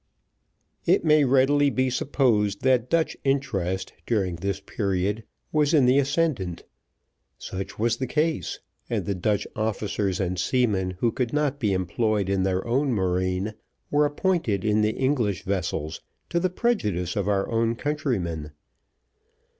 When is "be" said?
1.69-1.91, 11.59-11.71